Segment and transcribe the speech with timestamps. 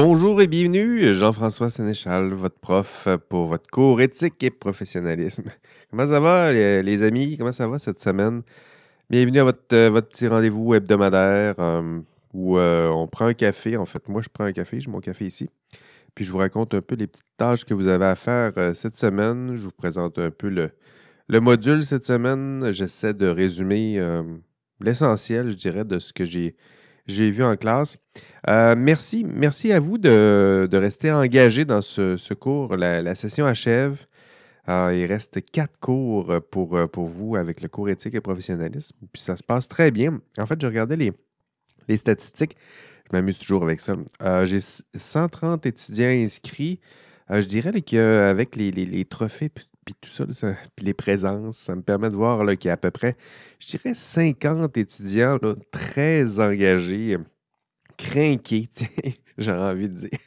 [0.00, 5.50] Bonjour et bienvenue, Jean-François Sénéchal, votre prof pour votre cours éthique et professionnalisme.
[5.90, 7.36] Comment ça va, les, amis?
[7.36, 8.42] Comment ça va cette semaine?
[9.10, 11.98] Bienvenue à votre, euh, votre petit rendez-vous hebdomadaire euh,
[12.32, 13.76] où euh, on prend un café.
[13.76, 15.50] En fait, moi, je prends un café, j'ai mon café ici.
[16.14, 18.96] Puis je vous raconte un peu les petites tâches que vous avez à faire cette
[18.96, 19.56] semaine.
[19.56, 20.70] Je vous présente un peu le,
[21.26, 22.70] le module cette semaine.
[22.70, 24.00] J'essaie de résumer
[24.80, 26.54] l'essentiel, je dirais, de ce que j'ai
[27.08, 27.96] j'ai vu en classe.
[28.48, 32.76] Euh, merci, merci à vous de, rester engagé dans ce, cours.
[32.76, 34.06] La, session achève.
[34.68, 38.94] Euh, il reste quatre cours pour, euh, pour vous avec le cours éthique et professionnalisme.
[39.12, 40.20] Puis ça se passe très bien.
[40.36, 41.12] En fait, je regardais les,
[41.88, 42.54] les statistiques.
[43.10, 43.96] Je m'amuse toujours avec ça.
[44.44, 46.78] j'ai 130 étudiants inscrits.
[47.30, 49.48] je dirais qu'avec les, les, les, trophées
[49.94, 52.76] puis tout ça, puis les présences, ça me permet de voir qu'il y a à
[52.76, 53.16] peu près,
[53.58, 55.38] je dirais, 50 étudiants
[55.70, 57.16] très engagés,
[57.96, 58.68] craqués,
[59.38, 60.18] j'ai envie de dire.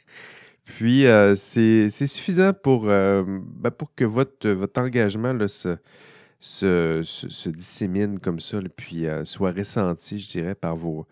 [0.64, 5.76] Puis, euh, c'est suffisant pour, euh, ben, pour que votre, votre engagement se,
[6.40, 11.06] se, dissémine comme ça, puis euh, soit ressenti, je dirais, par vos,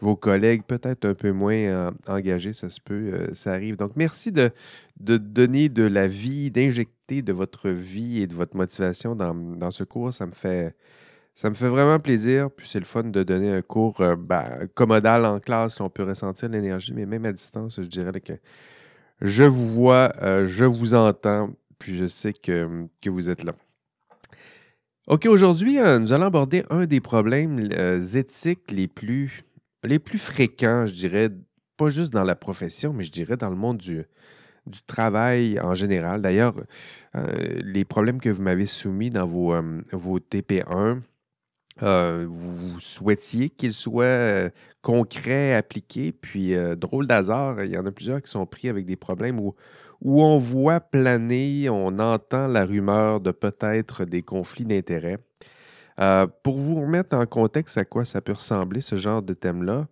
[0.00, 3.76] vos collègues peut-être un peu moins euh, engagés, ça se peut, euh, ça arrive.
[3.76, 4.50] Donc, merci de,
[4.98, 10.12] donner de la vie, d'injecter de votre vie et de votre motivation dans, ce cours.
[10.12, 10.74] Ça me fait,
[11.34, 12.50] vraiment plaisir.
[12.50, 15.80] Puis c'est le fun de donner un cours euh, ben, commodal en classe.
[15.80, 18.34] on peut ressentir l'énergie, mais même à distance, je dirais que
[19.22, 20.12] je vous vois,
[20.44, 23.54] je vous entends, puis je sais que, que vous êtes là.
[25.06, 27.58] OK, aujourd'hui, nous allons aborder un des problèmes
[28.14, 29.46] éthiques les plus
[29.86, 31.30] les plus fréquents, je dirais,
[31.76, 34.04] pas juste dans la profession, mais je dirais dans le monde du,
[34.86, 36.22] travail en général.
[36.22, 36.54] D'ailleurs,
[37.14, 41.02] euh, les problèmes que vous m'avez soumis dans vos, euh, vos TP1,
[41.82, 44.50] euh, vous souhaitiez qu'ils soient
[44.82, 48.96] concrets, appliqués, puis drôle d'hasard, il y en a plusieurs qui sont pris avec des
[48.96, 49.54] problèmes où,
[50.00, 55.18] où on voit planer, on entend la rumeur de peut-être des conflits d'intérêts.
[56.00, 59.88] Euh, pour vous remettre en contexte à quoi ça peut ressembler, ce genre de thème-là,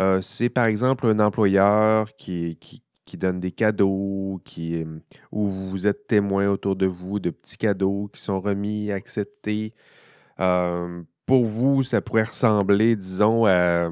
[0.00, 2.82] euh, c'est par exemple un employeur qui, qui,
[3.16, 4.84] donne des cadeaux, qui, euh,
[5.32, 9.72] où vous êtes témoin autour de vous de petits cadeaux qui sont remis, acceptés.
[11.26, 13.90] pour vous, ça pourrait ressembler, disons, à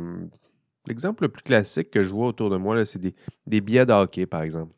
[0.87, 4.27] l'exemple le plus classique que je vois autour de moi, c'est des, billets de hockey,
[4.27, 4.73] par exemple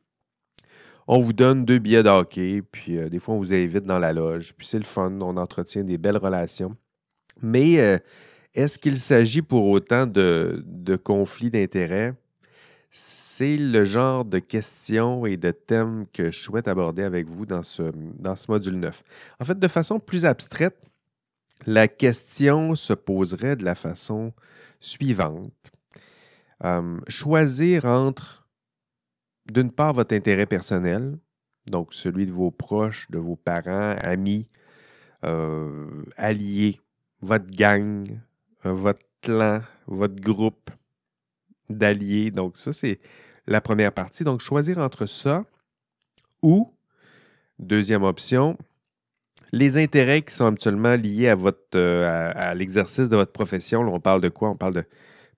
[1.08, 3.98] on vous donne deux billets de hockey, puis euh, des fois, on vous invite dans
[3.98, 6.76] la loge, puis c'est le fun, on entretient des belles relations.
[7.40, 7.98] Mais euh,
[8.54, 10.62] est-ce qu'il s'agit pour autant de,
[11.02, 12.14] conflits d'intérêts?
[12.90, 17.62] C'est le genre de questions et de thèmes que je souhaite aborder avec vous dans
[17.62, 17.90] ce,
[18.46, 19.02] module 9.
[19.40, 20.76] En fait, de façon plus abstraite,
[21.66, 24.34] la question se poserait de la façon
[24.80, 25.72] suivante.
[26.64, 28.37] Euh, choisir entre
[29.50, 31.18] d'une part, votre intérêt personnel,
[31.66, 34.48] donc celui de vos proches, de vos parents, amis,
[35.24, 36.80] euh, alliés,
[37.20, 38.04] votre gang,
[38.66, 40.70] euh, votre clan, votre groupe
[41.68, 42.30] d'alliés.
[42.30, 43.00] Donc, ça, c'est
[43.46, 44.24] la première partie.
[44.24, 45.44] Donc, choisir entre ça
[46.42, 46.72] ou,
[47.58, 48.56] deuxième option,
[49.52, 51.36] les intérêts qui sont habituellement liés à,
[51.74, 53.80] euh, à, l'exercice de votre profession.
[53.80, 54.50] On parle de quoi?
[54.50, 54.84] On parle de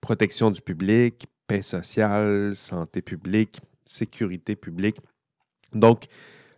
[0.01, 4.99] protection du public, paix sociale, santé publique, sécurité publique.
[5.73, 6.07] Donc,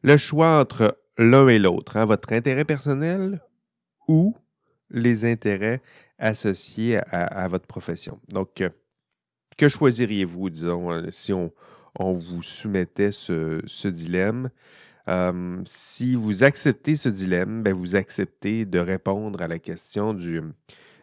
[0.03, 3.41] le choix entre l'un et l'autre, hein, votre intérêt personnel
[4.09, 4.37] ou
[4.91, 5.81] les intérêts
[6.19, 8.21] associés à, votre profession.
[8.29, 8.69] Donc, euh,
[9.57, 11.51] que choisiriez-vous, disons, euh, si on,
[11.99, 14.51] vous soumettait ce, dilemme?
[15.09, 20.43] Euh, si vous acceptez ce dilemme, ben, vous acceptez de répondre à la question du,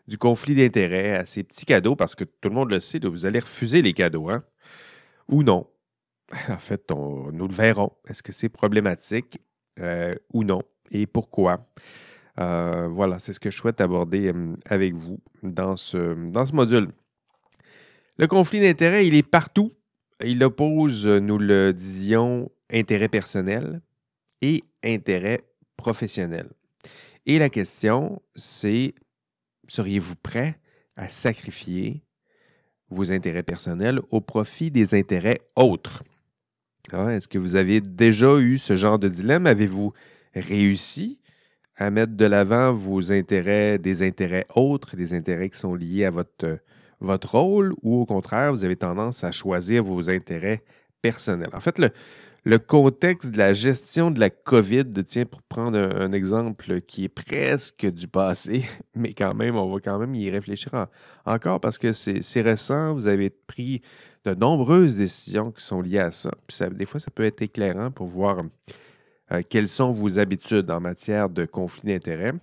[0.07, 3.25] du conflit d'intérêts, à ces petits cadeaux, parce que tout le monde le sait, vous
[3.25, 4.44] allez refuser les cadeaux, hein?
[5.28, 5.67] Ou non?
[6.50, 7.91] En fait, nous le verrons.
[8.07, 9.40] Est-ce que c'est problématique
[9.79, 10.61] euh, ou non
[10.91, 11.67] et pourquoi?
[12.40, 16.53] Euh, voilà, c'est ce que je souhaite aborder hum, avec vous dans ce, dans ce
[16.53, 16.90] module.
[18.17, 19.72] Le conflit d'intérêts, il est partout.
[20.23, 23.82] Il oppose, nous le disions, intérêt personnel
[24.41, 25.43] et intérêt
[25.78, 26.49] professionnel.
[27.25, 28.93] Et la question, c'est,
[29.67, 30.59] seriez-vous prêt
[30.96, 32.03] à sacrifier
[32.90, 36.03] vos intérêts personnels au profit des intérêts autres?
[36.94, 39.47] Ah, est-ce que vous avez déjà eu ce genre de dilemme?
[39.47, 39.94] Avez-vous
[40.34, 41.20] réussi
[41.76, 46.12] à mettre de l'avant vos intérêts, des intérêts autres, des intérêts qui sont liés à
[46.12, 46.59] votre,
[47.00, 50.64] votre rôle, ou au contraire, vous avez tendance à choisir vos intérêts
[51.02, 51.50] personnels?
[51.53, 51.90] En fait, le,
[52.49, 57.09] le contexte de la gestion de la COVID, tiens, pour prendre un, exemple qui est
[57.09, 58.66] presque du passé,
[58.96, 60.87] mais quand même, on va quand même y réfléchir
[61.25, 62.96] encore parce que c'est récent.
[62.96, 63.84] Vous avez pris
[64.25, 66.31] de nombreuses décisions qui sont liées à ça.
[66.47, 68.43] Puis des fois, ça peut être éclairant pour voir
[69.31, 72.34] euh, quelles sont vos habitudes en matière de conflit d'intérêts.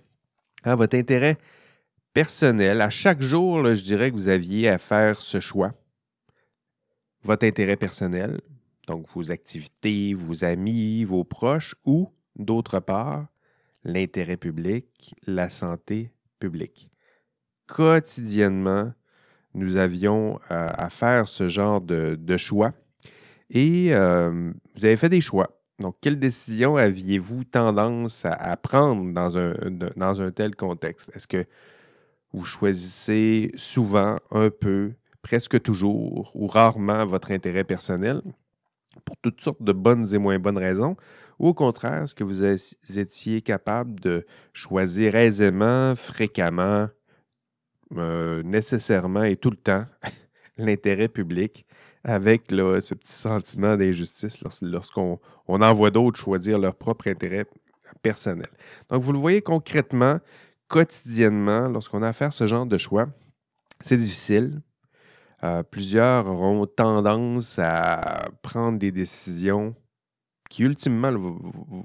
[0.63, 1.37] Votre intérêt
[2.13, 5.73] personnel, à chaque jour, je dirais que vous aviez à faire ce choix.
[7.23, 8.39] Votre intérêt personnel,
[8.87, 13.27] donc vos activités, vos amis, vos proches, ou, d'autre part,
[13.83, 16.89] l'intérêt public, la santé publique.
[17.67, 18.93] Quotidiennement,
[19.53, 22.73] nous avions euh, à faire ce genre de, choix
[23.49, 25.59] et euh, vous avez fait des choix.
[25.79, 29.53] Donc, quelle décision aviez-vous tendance à, prendre dans un,
[29.95, 31.11] dans un tel contexte?
[31.13, 31.45] Est-ce que
[32.33, 38.21] vous choisissez souvent, un peu, presque toujours ou rarement votre intérêt personnel?
[39.01, 40.95] Pour toutes sortes de bonnes et moins bonnes raisons?
[41.39, 46.87] Ou au contraire, est-ce que vous étiez capable de choisir aisément, fréquemment,
[47.95, 49.85] euh, nécessairement et tout le temps
[50.57, 51.65] l'intérêt public
[52.03, 57.45] avec ce petit sentiment d'injustice lorsqu'on on envoie d'autres choisir leur propre intérêt
[58.01, 58.49] personnel?
[58.89, 60.19] Donc, vous le voyez concrètement,
[60.67, 63.07] quotidiennement, lorsqu'on a à faire ce genre de choix,
[63.83, 64.61] c'est difficile.
[65.43, 69.75] Euh, plusieurs auront tendance à prendre des décisions
[70.49, 71.11] qui ultimement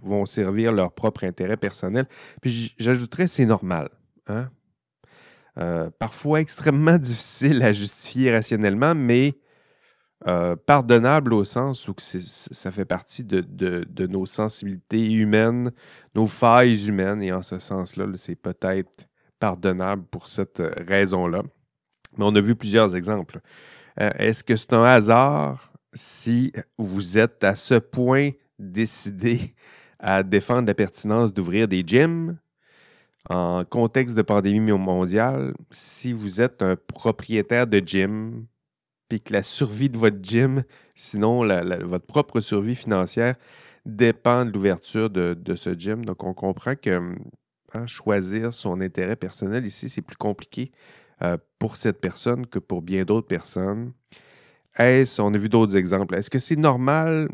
[0.03, 2.07] vont servir leur propre intérêt personnel.
[2.41, 3.91] Puis j'ajouterais, c'est normal.
[4.27, 4.49] Hein?
[5.59, 9.37] Euh, parfois extrêmement difficile à justifier rationnellement, mais
[10.29, 15.73] euh, pardonnable au sens où ça fait partie de, nos sensibilités humaines,
[16.15, 19.09] nos failles humaines, et en ce sens-là, c'est peut-être
[19.41, 21.43] pardonnable pour cette raison-là.
[22.17, 23.41] Mais on a vu plusieurs exemples.
[23.97, 29.55] Est-ce que c'est un hasard si vous êtes à ce point décidé
[29.99, 32.39] à défendre la pertinence d'ouvrir des gyms,
[33.31, 38.47] en contexte de pandémie mondiale, si vous êtes un propriétaire de gym,
[39.09, 40.65] puis que la survie de votre gym,
[40.97, 41.47] sinon
[41.85, 43.37] votre propre survie financière,
[43.87, 46.05] dépend de l'ouverture de, ce gym.
[46.05, 47.15] Donc, on comprend que
[47.75, 50.73] hein, choisir son intérêt personnel ici, c'est plus compliqué
[51.23, 53.93] euh, pour cette personne que pour bien d'autres personnes.
[54.79, 57.29] Est-ce, on a vu d'autres exemples, est-ce que c'est normal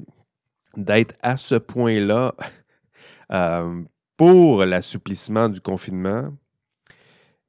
[0.76, 2.34] d'être à ce point-là
[3.32, 3.82] euh,
[4.16, 6.32] pour l'assouplissement du confinement,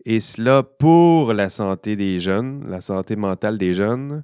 [0.06, 4.24] et cela pour la santé des jeunes, la santé mentale des jeunes.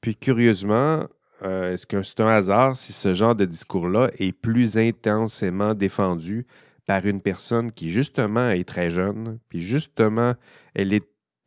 [0.00, 1.04] Puis curieusement,
[1.42, 6.46] euh, est-ce que c'est un hasard si ce genre de discours-là est plus intensément défendu
[6.86, 10.34] par une personne qui justement est très jeune, puis justement,
[10.74, 11.06] elle est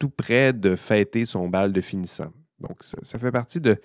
[0.09, 2.31] près de fêter son bal de finissant.
[2.59, 3.77] Donc, ça, fait partie de,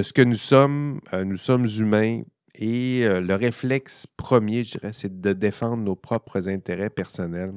[0.00, 1.00] ce que nous sommes.
[1.12, 2.22] Euh, nous sommes humains,
[2.54, 7.54] et euh, le réflexe premier, je dirais, c'est de défendre nos propres intérêts personnels.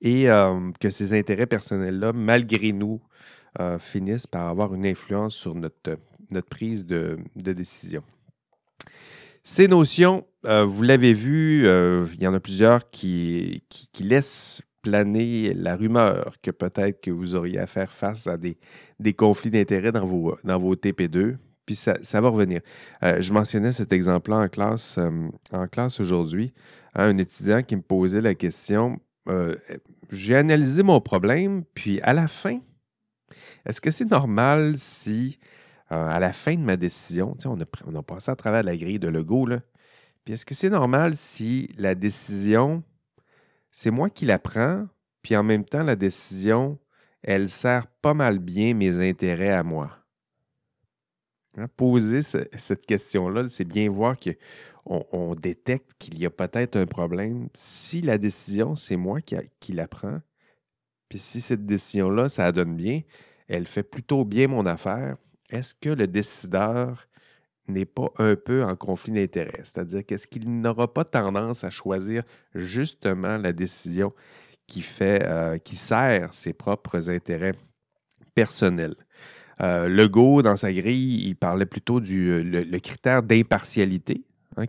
[0.00, 3.00] Et euh, que ces intérêts personnels-là, malgré nous,
[3.78, 5.96] finissent par avoir une influence sur notre,
[6.50, 8.02] prise de, décision.
[9.44, 13.62] Ces notions, vous l'avez vu, il y en a plusieurs qui,
[14.00, 18.58] laissent planer la rumeur que peut-être que vous auriez à faire face à des,
[19.00, 21.36] des conflits d'intérêts dans vos, dans vos TP2
[21.66, 22.60] puis ça, va revenir.
[23.02, 26.52] Euh, je mentionnais cet exemple-là en classe, euh, classe aujourd'hui.
[26.94, 29.56] un étudiant qui me posait la question euh,
[30.10, 32.60] J'ai analysé mon problème, puis à la fin,
[33.64, 35.38] est-ce que c'est normal si,
[35.88, 38.98] à la fin de ma décision, on a, on a passé à travers la grille
[38.98, 39.60] de Lego, là,
[40.24, 42.82] puis est-ce que c'est normal si la décision,
[43.76, 44.86] c'est moi qui la prends,
[45.20, 46.78] puis en même temps, la décision,
[47.22, 49.98] elle sert pas mal bien mes intérêts à moi?
[51.56, 56.86] Hein, poser cette question-là, c'est bien voir qu'on on détecte qu'il y a peut-être un
[56.86, 57.48] problème.
[57.52, 60.20] Si la décision, c'est moi qui, la prends,
[61.08, 63.00] puis si cette décision-là, ça donne bien,
[63.48, 65.16] elle fait plutôt bien mon affaire,
[65.50, 67.08] est-ce que le décideur
[67.68, 69.60] n'est pas un peu en conflit d'intérêts?
[69.62, 72.22] C'est-à-dire qu'est-ce qu'il n'aura pas tendance à choisir
[72.54, 74.12] justement la décision
[74.66, 77.54] qui fait, euh, qui sert ses propres intérêts
[78.34, 78.96] personnels?
[79.60, 84.24] Euh, Legault, dans sa grille, il parlait plutôt du euh, critère d'impartialité,
[84.56, 84.64] hein,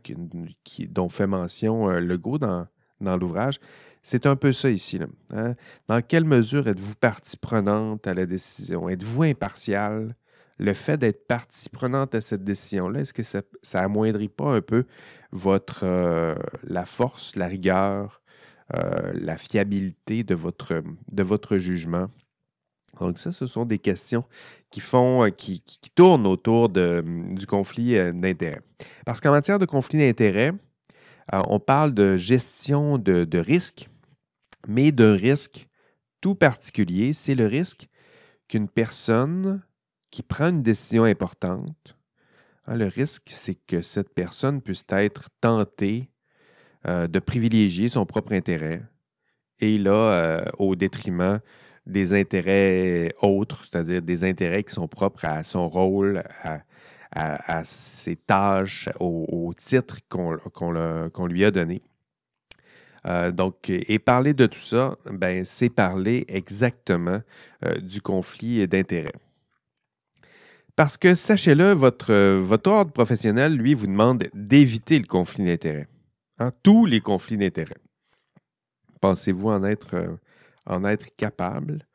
[0.89, 2.67] dont fait mention Legault dans,
[3.01, 3.59] dans l'ouvrage.
[4.03, 4.99] C'est un peu ça ici.
[5.33, 5.55] Hein.
[5.87, 8.87] Dans quelle mesure êtes-vous partie prenante à la décision?
[8.87, 10.15] Êtes-vous impartial?
[10.57, 13.41] Le fait d'être partie prenante à cette décision-là, est-ce que ça,
[13.73, 14.85] amoindrit pas un peu
[15.31, 15.85] votre,
[16.63, 18.21] la force, la rigueur,
[18.69, 22.09] la fiabilité de votre, jugement?
[22.99, 24.23] Donc ça, ce sont des questions
[24.69, 25.61] qui font, euh, qui,
[25.95, 28.61] tournent autour hum, du conflit euh, d'intérêts.
[29.05, 30.53] Parce qu'en matière de conflit d'intérêts,
[31.33, 33.89] euh, on parle de gestion de, de risque,
[34.67, 35.67] mais d'un risque
[36.21, 37.87] tout particulier, c'est le risque
[38.47, 39.61] qu'une personne
[40.15, 41.97] qui prend une décision importante,
[42.67, 46.09] hein, le risque, c'est que cette personne puisse être tentée
[46.87, 48.81] euh, de privilégier son propre intérêt
[49.59, 51.41] et là, euh, au détriment
[51.85, 56.23] des intérêts autres, c'est-à-dire des intérêts qui sont propres à son rôle,
[57.11, 61.81] à, ses tâches, au, titre qu'on lui a donné.
[63.05, 67.21] Euh, donc, et parler de tout ça, ben, c'est parler exactement
[67.81, 69.11] du conflit d'intérêts.
[70.75, 75.87] Parce que, sachez-le, votre, votre ordre professionnel, lui, vous demande d'éviter le conflit d'intérêts.
[76.37, 77.77] Hein, tous les conflits d'intérêts.
[78.99, 80.17] Pensez-vous en être, euh,
[80.65, 81.87] en être capable?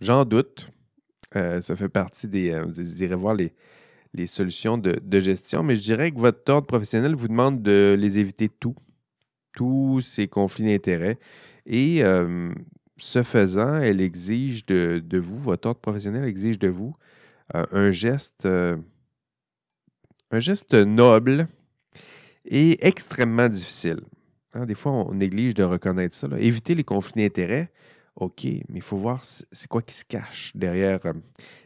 [0.00, 0.70] J'en doute.
[1.34, 2.58] ça fait partie des.
[2.60, 3.52] vous irez voir les,
[4.14, 7.94] les solutions de, de, gestion, mais je dirais que votre ordre professionnel vous demande de
[7.98, 8.74] les éviter tout
[9.58, 11.18] tous ces conflits d'intérêts.
[11.66, 12.00] Et
[12.98, 16.94] ce faisant, elle exige de, vous, votre ordre professionnel exige de vous
[17.54, 18.76] euh, un geste, euh,
[20.30, 21.48] un geste noble
[22.44, 24.00] et extrêmement difficile.
[24.52, 26.28] Hein, des fois, on néglige de reconnaître ça.
[26.38, 27.70] Éviter les conflits d'intérêts,
[28.16, 31.00] OK, mais il faut voir c'est quoi qui se cache derrière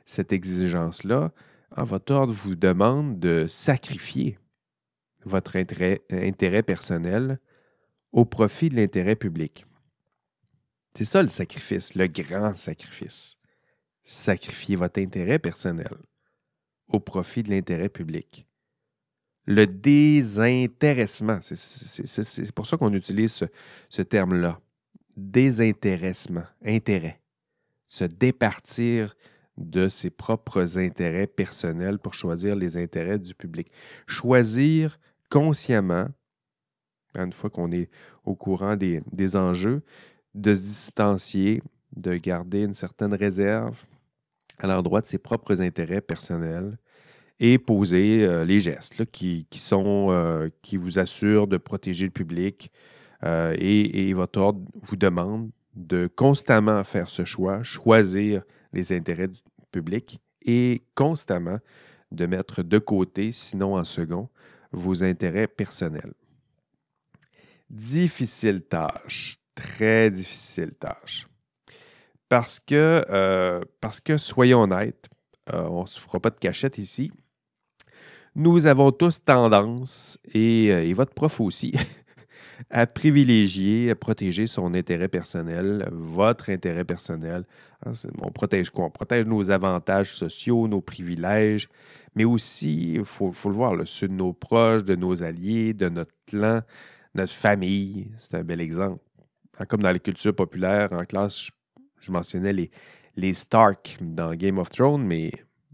[0.05, 1.33] cette exigence-là.
[1.75, 4.39] Ah, votre ordre vous demande de sacrifier
[5.25, 7.39] votre intérêt personnel
[8.13, 9.65] au profit de l'intérêt public.
[10.97, 13.37] C'est ça le sacrifice, le grand sacrifice.
[14.05, 15.95] Sacrifier votre intérêt personnel
[16.89, 18.47] au profit de l'intérêt public.
[19.47, 23.45] Le désintéressement, c'est pour ça qu'on utilise
[23.89, 24.61] ce, terme-là.
[25.17, 27.21] Désintéressement, intérêt.
[27.87, 29.17] Se départir
[29.57, 33.71] de ses propres intérêts personnels pour choisir les intérêts du public.
[34.07, 36.09] Choisir consciemment
[37.15, 37.91] une fois qu'on est
[38.25, 39.83] au courant des, enjeux,
[40.35, 41.63] de se distancier,
[41.97, 43.77] de garder une certaine réserve
[44.59, 46.79] à l'endroit de ses propres intérêts personnels
[47.41, 52.71] et poser euh, les gestes euh, qui vous assurent de protéger le public.
[53.25, 59.29] Euh, et, et, votre ordre vous demande de constamment faire ce choix, choisir les intérêts
[59.29, 61.59] du public et constamment
[62.11, 64.29] de mettre de côté, sinon en second,
[64.71, 66.15] vos intérêts personnels.
[67.71, 71.27] Difficile tâche, très difficile tâche.
[72.29, 73.61] Parce que, euh,
[74.17, 75.11] soyons honnêtes,
[75.53, 77.13] euh, on ne se fera pas de cachette ici.
[78.35, 81.75] Nous avons tous tendance, et, euh, votre prof aussi,
[82.71, 87.45] à privilégier, à protéger son intérêt personnel, votre intérêt personnel.
[87.85, 87.93] Hein,
[88.23, 88.87] on protège quoi?
[88.87, 91.69] On protège nos avantages sociaux, nos privilèges,
[92.15, 96.15] mais aussi, il faut, le voir, ceux de nos proches, de nos alliés, de notre
[96.27, 96.63] clan,
[97.15, 99.03] notre famille, c'est un bel exemple.
[99.69, 101.51] Comme dans les cultures populaires, en classe,
[102.01, 102.71] je, mentionnais les,
[103.17, 105.33] les Stark dans Game of Thrones, mais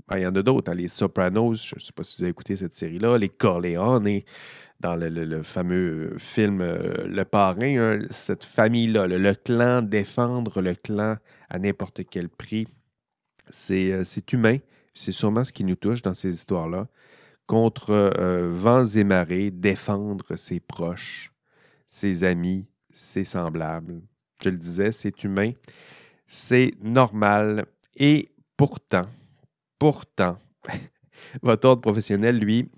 [0.08, 0.70] ben, il y en a d'autres.
[0.70, 4.20] Hein, les Sopranos, je ne sais pas si vous avez écouté cette série-là, les Corleone,
[4.80, 11.16] dans le, fameux film euh, Le Parrain, hein, cette famille-là, le, clan, défendre le clan
[11.48, 12.66] à n'importe quel prix,
[13.50, 14.58] c'est euh, humain.
[14.94, 16.88] C'est sûrement ce qui nous touche dans ces histoires-là
[17.46, 21.32] contre euh, vents et marées, défendre ses proches,
[21.86, 22.66] ses amis,
[22.98, 24.02] ses semblables.
[24.42, 25.52] Je le disais, c'est humain,
[26.26, 27.66] c'est normal.
[27.96, 29.02] Et pourtant,
[29.78, 30.38] pourtant,
[31.42, 32.68] votre ordre professionnel, lui,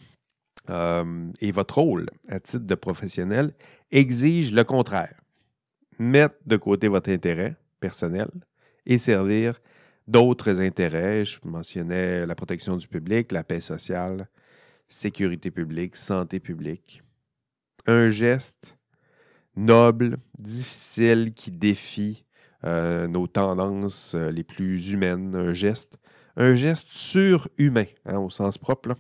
[0.69, 3.53] euh, et votre rôle à titre de professionnel
[3.91, 5.21] exige le contraire.
[5.99, 8.29] Mettre de côté votre intérêt personnel
[8.87, 9.59] et servir
[10.07, 11.25] d'autres intérêts.
[11.25, 14.29] Je mentionnais la protection du public, la paix sociale,
[14.89, 17.03] sécurité publique, santé publique.
[17.87, 18.79] Un geste
[19.57, 22.25] noble, difficile, qui défie
[22.65, 25.35] euh, nos tendances euh, les plus humaines.
[25.35, 25.99] Un geste,
[26.37, 28.95] un geste surhumain, hein, au sens propre.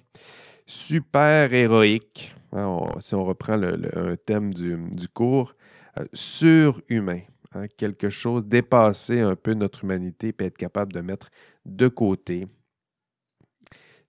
[0.66, 5.54] Super héroïque, hein, si on reprend le, un thème du, cours,
[5.98, 7.20] euh, surhumain.
[7.52, 11.30] Hein, quelque chose, dépasser un peu notre humanité, et être capable de mettre
[11.66, 12.46] de côté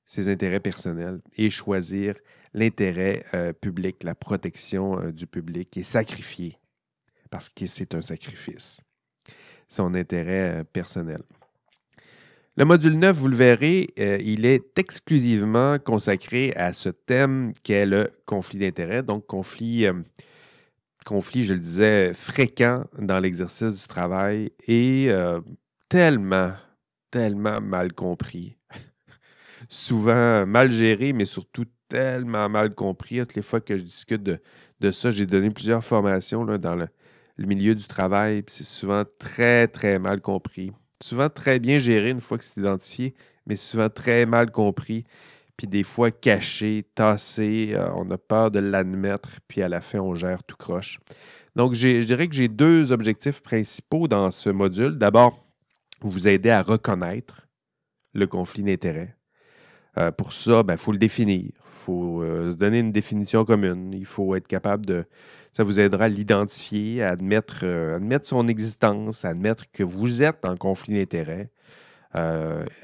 [0.06, 2.16] ses intérêts personnels et choisir
[2.54, 6.58] l'intérêt euh, public, la protection euh, du public et sacrifier,
[7.30, 8.82] parce que c'est un sacrifice,
[9.70, 11.22] son intérêt euh, personnel.
[12.58, 18.12] Le module 9, vous le verrez, il est exclusivement consacré à ce thème qu'est le
[18.26, 19.88] conflit d'intérêts, donc conflit,
[21.06, 25.10] conflit, je le disais, fréquent dans l'exercice du travail et
[25.88, 26.52] tellement,
[27.10, 28.58] tellement mal compris
[29.70, 33.20] souvent mal géré, mais surtout tellement mal compris.
[33.20, 36.88] Toutes les fois que je discute de, ça, j'ai donné plusieurs formations là, dans le,
[37.38, 40.72] milieu du travail, c'est souvent très, très mal compris.
[41.04, 43.14] Souvent très bien géré une fois que c'est identifié,
[43.46, 45.04] mais souvent très mal compris,
[45.58, 47.72] puis des fois caché, tassé.
[47.74, 51.00] Euh, on a peur de l'admettre, puis à la fin, on gère tout croche.
[51.56, 54.98] Donc, je dirais que j'ai deux objectifs principaux dans ce module.
[54.98, 55.44] D'abord,
[56.00, 57.48] vous aider à reconnaître
[58.14, 59.18] le conflit d'intérêts.
[59.98, 61.52] Euh, pour ça, il ben, faut le définir.
[61.82, 63.92] Il faut euh, se donner une définition commune.
[63.94, 65.06] Il faut être capable de.
[65.52, 70.22] Ça vous aidera à l'identifier, à admettre, euh, admettre son existence, à admettre que vous
[70.22, 71.50] êtes en conflit d'intérêts,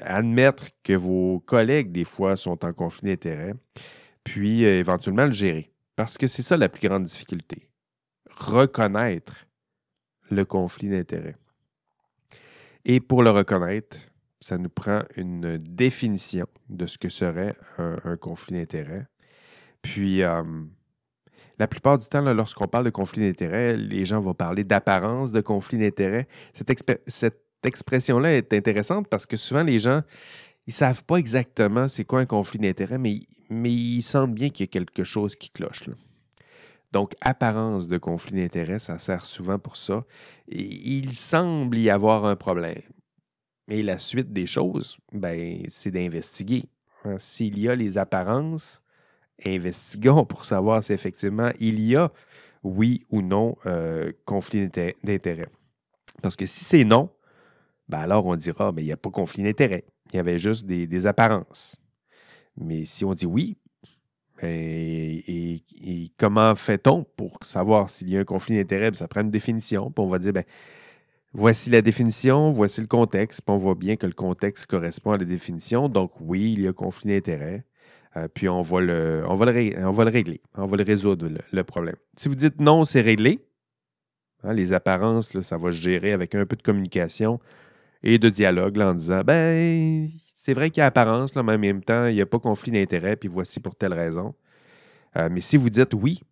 [0.00, 3.54] admettre que vos collègues, des fois, sont en conflit d'intérêts,
[4.24, 5.70] puis éventuellement le gérer.
[5.94, 7.68] Parce que c'est ça la plus grande difficulté.
[8.30, 9.46] Reconnaître
[10.30, 11.36] le conflit d'intérêts.
[12.84, 13.98] Et pour le reconnaître,
[14.40, 19.06] ça nous prend une définition de ce que serait un, conflit d'intérêts.
[19.82, 20.42] Puis, euh,
[21.58, 25.40] la plupart du temps, lorsqu'on parle de conflit d'intérêts, les gens vont parler d'apparence de
[25.40, 26.28] conflit d'intérêts.
[26.52, 30.02] Cette, expression-là est intéressante parce que souvent, les gens,
[30.68, 33.18] ils ne savent pas exactement c'est quoi un conflit d'intérêts, mais,
[33.50, 35.90] mais ils sentent bien qu'il y a quelque chose qui cloche.
[36.92, 40.04] Donc, apparence de conflit d'intérêts, ça sert souvent pour ça.
[40.46, 42.80] Il semble y avoir un problème.
[43.68, 46.64] Et la suite des choses, ben, c'est d'investiguer.
[47.04, 47.16] Hein.
[47.18, 48.82] S'il y a les apparences,
[49.44, 52.10] investiguons pour savoir si effectivement il y a,
[52.62, 54.68] oui ou non, euh, conflit
[55.04, 55.48] d'intérêt.
[56.22, 57.10] Parce que si c'est non,
[57.88, 59.84] ben alors on dira, mais ben, il n'y a pas conflit d'intérêt.
[60.12, 61.76] Il y avait juste des, apparences.
[62.56, 63.58] Mais si on dit oui,
[64.40, 65.62] ben, et,
[66.16, 68.92] comment fait-on pour savoir s'il y a un conflit d'intérêt?
[68.94, 69.90] Ça prend une définition.
[69.90, 70.44] Puis on va dire, ben,
[71.34, 73.42] Voici la définition, voici le contexte.
[73.46, 75.88] on voit bien que le contexte correspond à la définition.
[75.88, 77.64] Donc, oui, il y a conflit d'intérêt.
[78.16, 79.76] Euh, puis, on va, le, régler.
[80.56, 81.96] On va le résoudre, le, problème.
[82.16, 83.40] Si vous dites non, c'est réglé,
[84.42, 87.40] hein, les apparences, ça va se gérer avec un peu de communication
[88.02, 91.82] et de dialogue en disant ben, c'est vrai qu'il y a apparence, mais en même
[91.84, 94.34] temps, il n'y a pas conflit d'intérêt, puis voici pour telle raison.
[95.16, 96.22] Euh, mais si vous dites oui,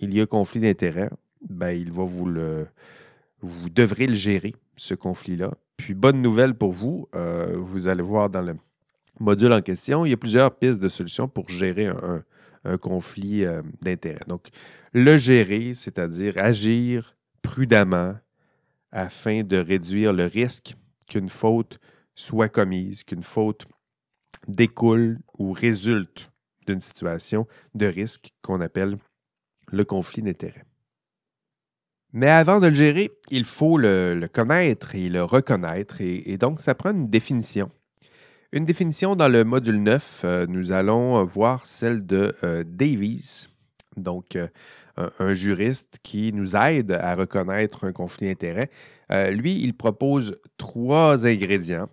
[0.00, 1.08] il y a conflit d'intérêt,
[1.48, 2.66] ben, il va vous le
[3.42, 5.52] vous devrez le gérer, ce conflit-là.
[5.76, 8.56] Puis, bonne nouvelle pour vous, euh, vous allez voir dans le
[9.20, 12.24] module en question, il y a plusieurs pistes de solutions pour gérer un,
[12.78, 14.24] conflit euh, d'intérêt.
[14.28, 14.48] Donc,
[14.92, 18.14] le gérer, c'est-à-dire agir prudemment
[18.92, 20.76] afin de réduire le risque
[21.08, 21.80] qu'une faute
[22.14, 23.66] soit commise, qu'une faute
[24.46, 26.30] découle ou résulte
[26.66, 28.96] d'une situation de risque qu'on appelle
[29.70, 30.64] le conflit d'intérêt.
[32.12, 36.00] Mais avant de le gérer, il faut le, connaître et le reconnaître.
[36.00, 37.70] Et, donc, ça prend une définition.
[38.52, 43.48] Une définition dans le module 9, euh, nous allons voir celle de euh, Davies,
[43.96, 44.48] donc euh,
[45.18, 48.68] un, juriste qui nous aide à reconnaître un conflit d'intérêts.
[49.30, 51.88] lui, il propose trois ingrédients.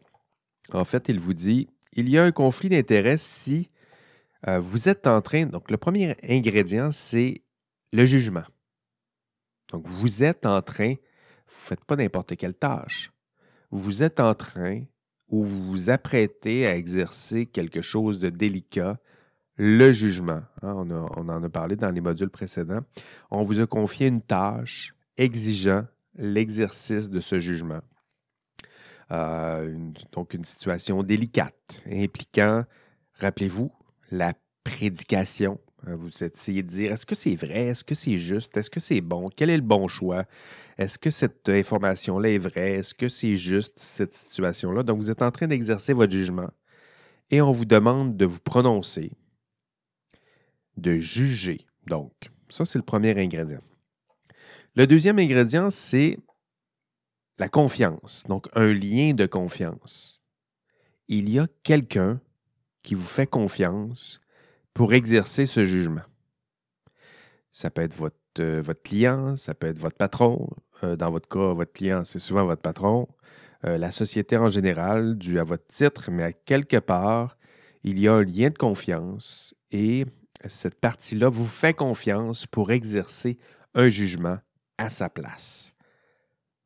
[0.73, 3.69] En fait, il vous dit, il y a un conflit d'intérêts si
[4.45, 5.45] vous êtes en train...
[5.45, 7.41] Donc, le premier ingrédient, c'est
[7.93, 8.43] le jugement.
[9.71, 13.12] Donc, vous êtes en train, vous ne faites pas n'importe quelle tâche.
[13.71, 14.84] Vous êtes en train
[15.29, 18.97] ou vous vous apprêtez à exercer quelque chose de délicat,
[19.55, 20.41] le jugement.
[20.62, 22.82] Hein, on, en a parlé dans les modules précédents.
[23.29, 27.82] On vous a confié une tâche exigeant l'exercice de ce jugement.
[29.12, 32.63] Euh, donc, une situation délicate, impliquant,
[33.19, 33.71] rappelez-vous,
[34.12, 38.69] la prédication, vous essayez de dire est-ce que c'est vrai, est-ce que c'est juste, est-ce
[38.69, 40.25] que c'est bon, quel est le bon choix,
[40.77, 44.83] est-ce que cette information-là est vraie, est-ce que c'est juste cette situation-là?
[44.83, 46.49] Donc, vous êtes en train d'exercer votre jugement
[47.31, 49.11] et on vous demande de vous prononcer,
[50.77, 51.65] de juger.
[51.87, 52.13] Donc,
[52.49, 53.61] ça, c'est le premier ingrédient.
[54.75, 56.17] Le deuxième ingrédient, c'est
[57.37, 60.21] la confiance, donc un lien de confiance.
[61.07, 62.21] Il y a quelqu'un
[62.83, 64.21] qui vous fait confiance
[64.73, 66.01] pour exercer ce jugement.
[67.51, 70.49] Ça peut être votre, euh, votre client, ça peut être votre patron.
[70.84, 73.08] Euh, dans votre cas, votre client, c'est souvent votre patron.
[73.65, 77.38] Euh, la société en général, dû à votre titre, mais à quelque part,
[77.84, 80.05] il y a un lien de confiance et
[80.47, 83.38] cette partie-là vous fait confiance pour exercer
[83.73, 84.38] un jugement
[84.77, 85.73] à sa place.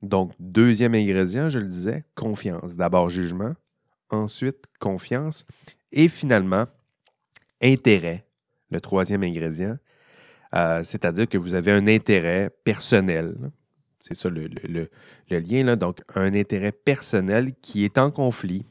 [0.02, 2.76] Donc, deuxième ingrédient, je le disais, confiance.
[2.76, 3.54] D'abord jugement,
[4.10, 5.46] ensuite confiance
[5.92, 6.66] et finalement
[7.64, 8.26] intérêt,
[8.70, 9.78] le troisième ingrédient.
[10.56, 13.36] Euh, c'est-à-dire que vous avez un intérêt personnel.
[14.00, 14.90] C'est ça le,
[15.30, 15.76] lien, là.
[15.76, 18.66] donc un intérêt personnel qui est en conflit,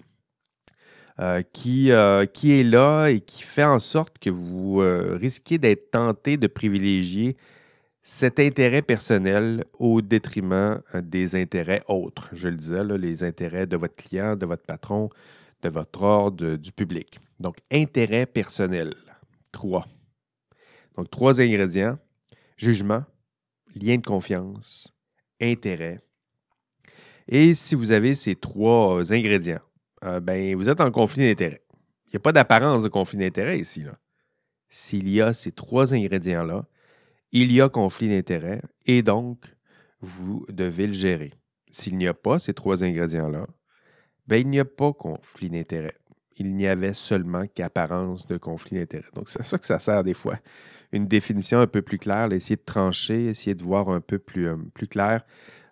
[1.19, 5.91] euh, qui, euh, qui est là et qui fait en sorte que vous risquez d'être
[5.91, 7.37] tenté de privilégier
[8.05, 12.29] cet intérêt personnel au détriment des intérêts autres.
[12.33, 15.09] Je le disais, les intérêts de votre client, de votre patron,
[15.63, 17.21] de votre ordre, du public.
[17.41, 18.93] Donc, intérêt personnel.
[19.53, 19.87] Trois.
[20.97, 21.99] Donc, trois ingrédients.
[22.57, 23.05] Jugement,
[23.75, 24.93] lien de confiance,
[25.41, 26.01] intérêt.
[27.29, 29.61] Et si vous avez ces trois ingrédients,
[30.05, 31.63] euh, ben, vous êtes en conflit d'intérêt.
[32.07, 33.85] Il n'y a pas d'apparence de conflit d'intérêt ici.
[34.69, 36.67] S'il y a ces trois ingrédients-là,
[37.33, 39.57] il y a conflit d'intérêt et donc
[40.01, 41.33] vous devez le gérer.
[41.71, 43.47] S'il n'y a pas ces trois ingrédients-là,
[44.27, 45.97] ben, il n'y a pas conflit d'intérêt.
[46.37, 49.09] Il n'y avait seulement qu'apparence de conflit d'intérêt.
[49.15, 50.39] Donc, c'est ça que ça sert des fois.
[50.93, 54.49] Une définition un peu plus claire, essayer de trancher, essayer de voir un peu plus,
[54.49, 54.57] euh,
[54.91, 55.23] clair.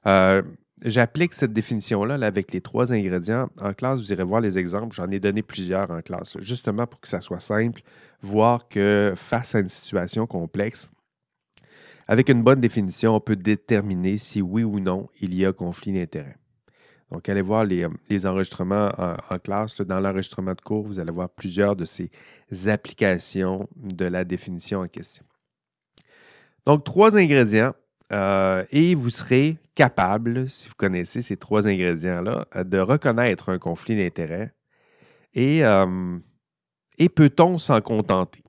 [0.07, 0.43] Euh,
[0.83, 3.49] j'applique cette définition-là avec les trois ingrédients.
[3.61, 4.95] En classe, vous irez voir les exemples.
[4.95, 7.83] J'en ai donné plusieurs en classe, justement pour que ça soit simple,
[8.23, 10.89] voir que face à une situation complexe,
[12.09, 15.93] avec une bonne définition, on peut déterminer si oui ou non il y a conflit
[15.93, 16.40] d'intérêt.
[17.11, 17.87] Donc, allez voir les,
[18.27, 19.81] enregistrements en, classe.
[19.81, 22.11] Dans l'enregistrement de cours, vous allez voir plusieurs de ces
[22.69, 25.25] applications de la définition en question.
[26.67, 27.75] Donc, trois ingrédients
[28.13, 33.97] euh, et vous serez capable, si vous connaissez ces trois ingrédients-là, de reconnaître un conflit
[33.97, 34.53] d'intérêt.
[35.35, 36.19] Et, euh,
[37.15, 38.43] peut-on s'en contenter?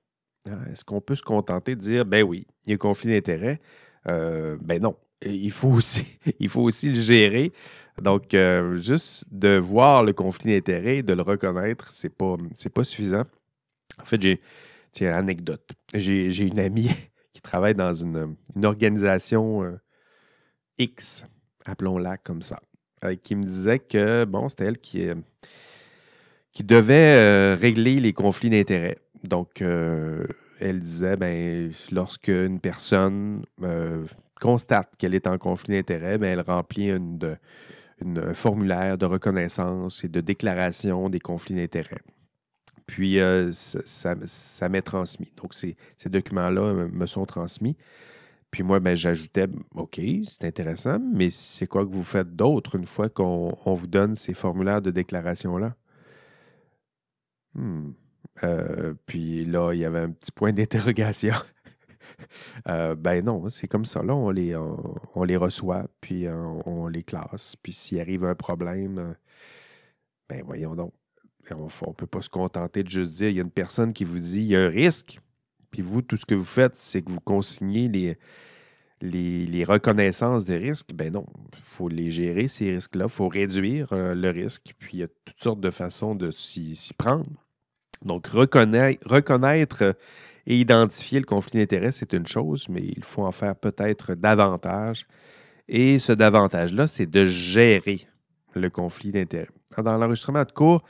[0.50, 3.12] Hein, est-ce qu'on peut se contenter de dire, ben oui, il y a un conflit
[3.12, 3.60] d'intérêt?
[4.08, 4.96] Euh, ben non.
[5.26, 6.06] Il faut, aussi,
[6.40, 7.52] il faut aussi le gérer.
[8.02, 12.38] Donc, euh, juste de voir le conflit d'intérêt, de le reconnaître, c'est pas,
[12.74, 13.26] pas suffisant.
[14.00, 14.42] En fait, j'ai,
[14.92, 15.70] tiens, anecdote.
[15.94, 16.90] J'ai, une amie
[17.34, 19.80] qui travaille dans une, organisation euh,
[20.78, 21.26] X,
[21.66, 22.60] appelons-la comme ça,
[23.24, 25.08] qui me disait que, bon, c'était elle qui,
[26.54, 28.98] qui devait régler les conflits d'intérêt.
[29.24, 30.26] Donc, euh,
[30.60, 34.06] elle disait, ben, lorsque une personne euh,
[34.42, 40.20] constate qu'elle est en conflit d'intérêt, ben, elle remplit un formulaire de reconnaissance et de
[40.20, 42.02] déclaration des conflits d'intérêt.
[42.88, 45.32] Puis, euh, ça, m'est transmis.
[45.38, 47.78] Donc, ces, documents-là me sont transmis.
[48.52, 52.86] Puis moi, ben, j'ajoutais, OK, c'est intéressant, mais c'est quoi que vous faites d'autre une
[52.86, 55.76] fois qu'on vous donne ces formulaires de déclaration-là?
[57.54, 57.92] Hmm.
[58.44, 61.36] Euh, puis là, il y avait un petit point d'interrogation.
[62.68, 64.04] Euh, ben non, c'est comme ça.
[64.04, 67.56] Là, on les, on, les reçoit, puis on, les classe.
[67.56, 69.16] Puis s'il arrive un problème,
[70.30, 70.94] ben voyons donc.
[71.50, 74.04] On ne peut pas se contenter de juste dire, il y a une personne qui
[74.04, 75.20] vous dit, il y a un risque.
[75.72, 78.18] Puis vous, tout ce que vous faites, c'est que vous consignez les,
[79.02, 80.94] les, reconnaissances de risques.
[80.94, 83.06] Ben non, il faut les gérer, ces risques-là.
[83.06, 84.74] Il faut réduire euh, le risque.
[84.78, 87.26] Puis il y a toutes sortes de façons de s'y prendre.
[88.04, 89.96] Donc, reconnaître,
[90.52, 95.08] et identifier le conflit d'intérêts, c'est une chose, mais il faut en faire peut-être davantage.
[95.70, 98.02] Et ce davantage-là, c'est de gérer
[98.54, 99.48] le conflit d'intérêts.
[99.78, 100.82] Dans l'enregistrement de cours,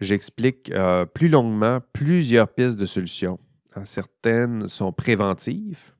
[0.00, 3.38] j'explique euh, plus longuement plusieurs pistes de solutions.
[3.84, 5.92] Certaines sont préventives,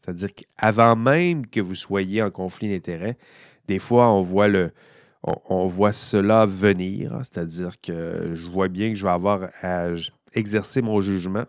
[0.00, 3.18] c'est-à-dire qu'avant même que vous soyez en conflit d'intérêts,
[3.66, 4.70] des fois, on voit le,
[5.24, 9.88] on, voit cela venir, c'est-à-dire que je vois bien que je vais avoir à
[10.32, 11.46] exercer mon jugement.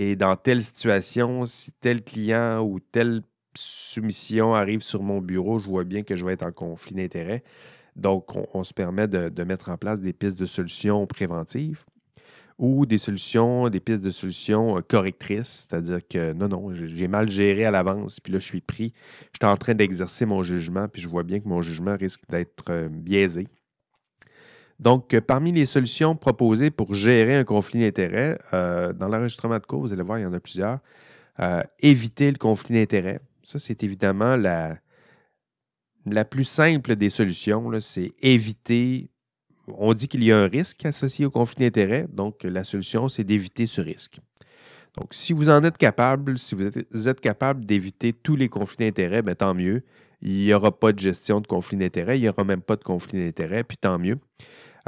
[0.00, 3.22] Et dans telle situation, si tel client ou telle
[3.56, 7.42] soumission arrive sur mon bureau, je vois bien que je vais être en conflit d'intérêts.
[7.96, 11.84] Donc, on, se permet de, mettre en place des pistes de solutions préventives
[12.58, 17.28] ou des solutions, des pistes de solutions euh, correctrices, c'est-à-dire que non, non, j'ai mal
[17.28, 18.92] géré à l'avance, puis là, je suis pris,
[19.32, 22.22] je suis en train d'exercer mon jugement, puis je vois bien que mon jugement risque
[22.28, 23.46] d'être euh, biaisé.
[24.80, 29.80] Donc, euh, parmi les solutions proposées pour gérer un conflit d'intérêts, dans l'enregistrement de cours,
[29.80, 30.78] vous allez voir, il y en a plusieurs.
[31.80, 33.20] éviter le conflit d'intérêts.
[33.42, 34.76] Ça, c'est évidemment la,
[36.06, 37.70] la plus simple des solutions.
[37.80, 39.10] C'est éviter
[39.76, 43.24] on dit qu'il y a un risque associé au conflit d'intérêts, donc la solution, c'est
[43.24, 44.20] d'éviter ce risque.
[44.96, 49.22] Donc, si vous en êtes capable, si vous êtes, capable d'éviter tous les conflits d'intérêts,
[49.22, 49.82] bien, tant mieux.
[50.20, 52.82] Il n'y aura pas de gestion de conflit d'intérêts, il n'y aura même pas de
[52.82, 54.18] conflit d'intérêts, puis tant mieux.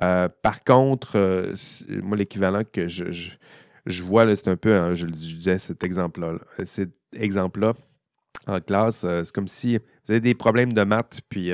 [0.03, 1.55] Euh, par contre, euh,
[2.03, 7.75] moi, l'équivalent que je, vois, c'est un peu, hein, je, disais cet exemple-là, cet exemple-là
[8.47, 11.53] en classe, euh, c'est comme si vous avez des problèmes de maths, puis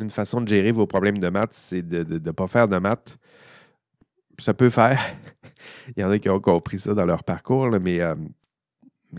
[0.00, 3.18] une façon de gérer vos problèmes de maths, c'est de ne pas faire de maths.
[4.38, 4.98] Ça peut faire.
[5.96, 8.00] Il y en a qui ont compris ça dans leur parcours, mais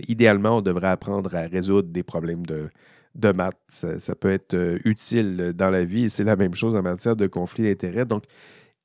[0.07, 2.69] idéalement, on devrait apprendre à résoudre des problèmes de,
[3.15, 3.57] de maths.
[3.69, 7.27] Ça, peut être euh, utile dans la vie c'est la même chose en matière de
[7.27, 8.05] conflits d'intérêts.
[8.05, 8.23] Donc,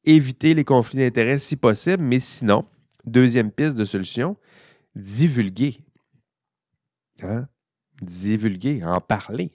[0.04, 2.64] éviter les conflits d'intérêts si possible, mais sinon,
[3.04, 4.36] deuxième piste de solution,
[4.94, 5.78] divulguer.
[7.22, 7.46] Hein?
[8.02, 9.50] divulguer, en parler,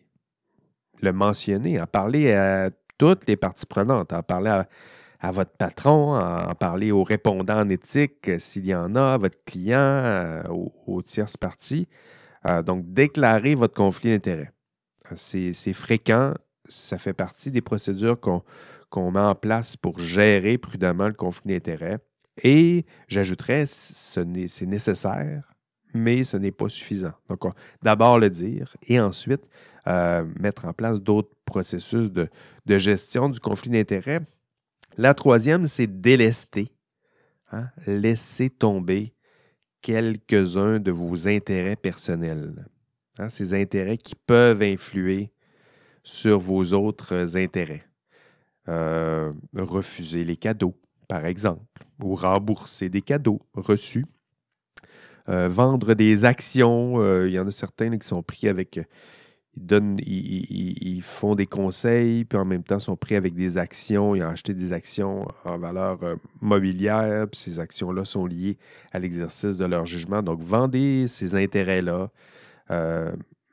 [1.02, 4.64] le mentionner, en parler à toutes les parties prenantes, en parler
[5.20, 9.18] à, votre patron, en parler aux répondants en éthique, euh, s'il y en a, à
[9.18, 10.44] votre client, euh,
[10.88, 11.88] aux, tierces parties.
[12.66, 14.52] Donc, déclarer votre conflit d'intérêts.
[15.16, 16.34] C'est fréquent,
[16.68, 22.00] ça fait partie des procédures qu'on met en place pour gérer prudemment le conflit d'intérêts.
[22.44, 24.26] Et j'ajouterais, c'est
[24.66, 25.54] nécessaire,
[25.94, 27.14] mais ce n'est pas suffisant.
[27.30, 27.44] Donc,
[27.84, 29.44] d'abord le dire et ensuite
[29.88, 32.30] euh, mettre en place d'autres processus de,
[32.66, 34.22] gestion du conflit d'intérêts.
[34.98, 36.72] La troisième, c'est délester.
[37.52, 37.68] Hein?
[37.86, 39.14] Laisser tomber
[39.82, 42.66] quelques-uns de vos intérêts personnels.
[43.20, 43.30] Hein?
[43.30, 45.32] Ces intérêts qui peuvent influer
[46.04, 47.84] sur vos autres intérêts.
[48.70, 50.76] Euh, refuser les cadeaux,
[51.08, 51.64] par exemple,
[52.02, 54.06] ou rembourser des cadeaux reçus.
[55.30, 57.02] Euh, vendre des actions.
[57.02, 58.80] Euh, il y en a certains qui sont pris avec.
[59.58, 64.16] Ils, donnent, ils, font des conseils, puis en même temps sont pris avec des actions.
[64.16, 66.00] Ils ont acheté des actions en valeur
[66.40, 68.58] mobilière, puis ces actions-là sont liées
[68.94, 70.22] à l'exercice de leur jugement.
[70.22, 72.10] Donc, vendez ces intérêts-là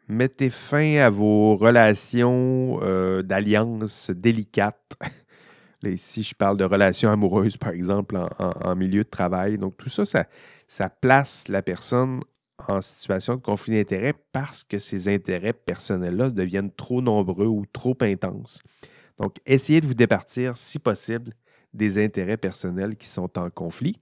[0.08, 4.96] mettez fin à vos relations euh, d'alliance délicates.
[5.84, 9.58] ici, je parle de relations amoureuses, par exemple, en, milieu de travail.
[9.58, 10.26] Donc, tout ça, ça,
[10.66, 12.20] ça, place la personne
[12.66, 17.96] en situation de conflit d'intérêts parce que ces intérêts personnels-là deviennent trop nombreux ou trop
[18.00, 18.60] intenses.
[19.18, 21.34] Donc, essayez de vous départir, si possible,
[21.72, 24.00] des intérêts personnels qui sont en conflit.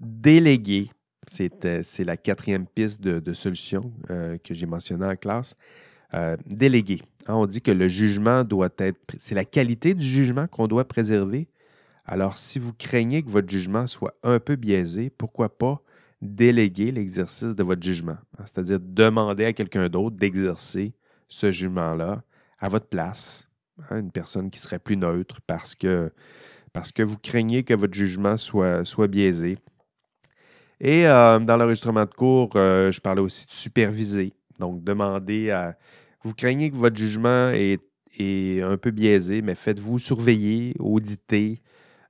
[0.00, 5.56] Déléguer euh, c'est la quatrième piste de, solution euh, que j'ai mentionnée en classe.
[6.14, 7.02] Euh, déléguer.
[7.26, 8.98] Hein, on dit que le jugement doit être.
[9.18, 11.48] C'est la qualité du jugement qu'on doit préserver.
[12.04, 15.80] Alors, si vous craignez que votre jugement soit un peu biaisé, pourquoi pas
[16.20, 18.18] déléguer l'exercice de votre jugement?
[18.38, 20.92] Hein, c'est-à-dire demander à quelqu'un d'autre d'exercer
[21.28, 22.22] ce jugement-là
[22.58, 23.48] à votre place.
[23.88, 26.12] Hein, une personne qui serait plus neutre parce que,
[26.98, 29.58] vous craignez que votre jugement soit biaisé.
[30.84, 34.34] Et euh, dans l'enregistrement de cours, euh, je parlais aussi de superviser.
[34.58, 35.78] Donc, demander à.
[36.24, 37.80] Vous craignez que votre jugement est,
[38.62, 41.62] un peu biaisé, mais faites-vous surveiller, auditer.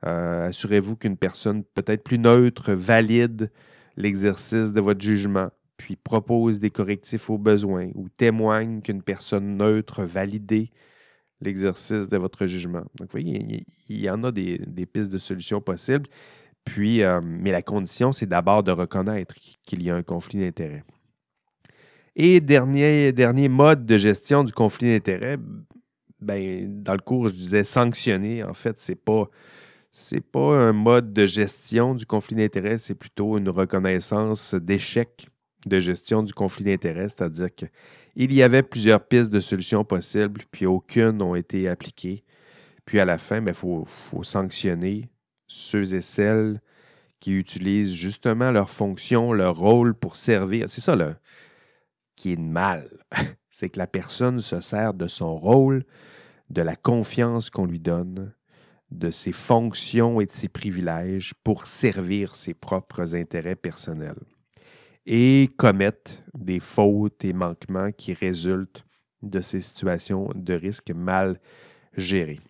[0.06, 3.50] Euh, assurez-vous qu'une personne peut-être plus neutre valide
[3.96, 10.02] l'exercice de votre jugement, puis propose des correctifs aux besoins ou témoigne qu'une personne neutre
[10.02, 10.70] validé
[11.40, 12.85] l'exercice de votre jugement.
[12.96, 16.08] Donc, vous voyez, il y, en a des pistes de solutions possibles.
[16.64, 20.85] Puis, euh, mais la condition, c'est d'abord de reconnaître qu'il y a un conflit d'intérêts.
[22.14, 25.38] Et dernier, dernier mode de gestion du conflit d'intérêts,
[26.20, 28.44] ben, dans le cours, je disais sanctionner.
[28.44, 29.29] En fait, ce n'est pas,
[30.31, 35.29] pas un mode de gestion du conflit d'intérêts, c'est plutôt une reconnaissance d'échec
[35.66, 40.66] de gestion du conflit d'intérêts, c'est-à-dire qu'il y avait plusieurs pistes de solutions possibles, puis
[40.66, 42.25] aucune n'ont été appliquées.
[42.85, 45.09] Puis à la fin, il ben, faut, faut sanctionner
[45.52, 46.60] ceux et celles
[47.20, 50.68] qui utilisent justement leur fonction, leur rôle pour servir.
[50.68, 51.16] C'est ça, là,
[52.16, 52.88] qui est mal.
[53.50, 55.84] C'est que la personne se sert de son rôle,
[56.48, 58.32] de la confiance qu'on lui donne,
[58.90, 64.20] de ses fonctions et de ses privilèges pour servir ses propres intérêts personnels
[65.04, 68.86] et commettent des fautes et manquements qui résultent
[69.22, 71.38] de ces situations de risque mal
[71.96, 72.40] gérées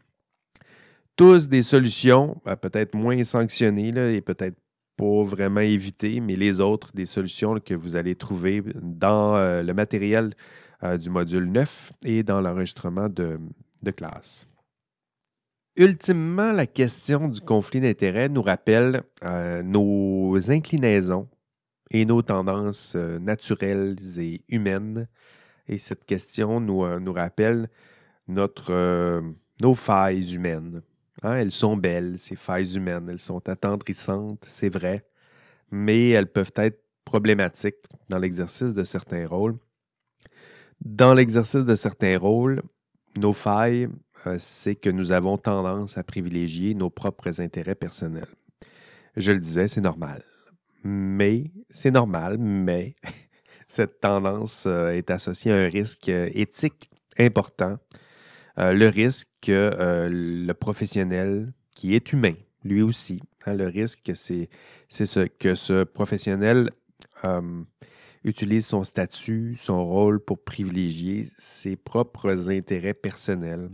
[1.22, 4.56] tous des solutions, euh, peut-être moins sanctionnées et peut-être
[4.96, 9.72] pas vraiment évitées, mais les autres, des solutions que vous allez trouver dans euh, le
[9.72, 10.34] matériel
[10.82, 13.38] euh, du module 9 et dans l'enregistrement de,
[13.96, 14.48] classe.
[15.76, 19.02] Ultimement, la question du conflit d'intérêts nous rappelle
[19.64, 21.28] nos inclinaisons
[21.92, 25.08] et nos tendances naturelles et humaines.
[25.68, 27.68] Et cette question nous, nous rappelle
[28.26, 29.22] notre,
[29.60, 30.82] nos failles humaines.
[31.22, 35.06] Hein, elles sont belles, ces failles humaines, elles sont attendrissantes, c'est vrai,
[35.70, 39.56] mais elles peuvent être problématiques dans l'exercice de certains rôles.
[40.84, 42.62] Dans l'exercice de certains rôles,
[43.16, 43.88] nos failles,
[44.26, 48.34] euh, c'est que nous avons tendance à privilégier nos propres intérêts personnels.
[49.16, 50.22] Je le disais, c'est normal.
[50.82, 52.96] Mais, c'est normal, mais
[53.68, 57.78] cette tendance euh, est associée à un risque euh, éthique important
[58.58, 62.34] euh, le risque que euh, le professionnel, qui est humain,
[62.64, 64.48] lui aussi, hein, le risque, c'est
[64.88, 66.70] ce, que ce professionnel
[67.24, 67.62] euh,
[68.24, 73.70] utilise son statut, son rôle pour privilégier ses propres intérêts personnels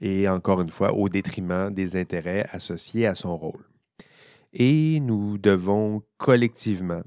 [0.00, 3.64] et encore une fois au détriment des intérêts associés à son rôle.
[4.52, 7.02] Et nous devons collectivement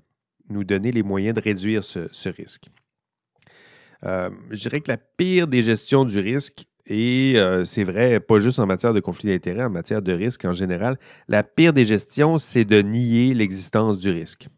[0.49, 2.69] nous donner les moyens de réduire ce risque.
[4.03, 8.59] Je dirais que la pire des gestions du risque, et euh, c'est vrai, pas juste
[8.59, 12.37] en matière de conflit d'intérêts, en matière de risque en général, la pire des gestions,
[12.37, 14.49] c'est de nier l'existence du risque.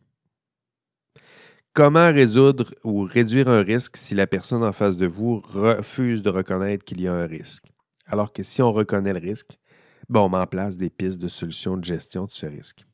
[1.74, 6.30] Comment résoudre ou réduire un risque si la personne en face de vous refuse de
[6.30, 7.66] reconnaître qu'il y a un risque?
[8.08, 9.58] Alors que si on reconnaît le risque,
[10.10, 12.86] ben, on met en place des pistes de solutions de gestion de ce risque.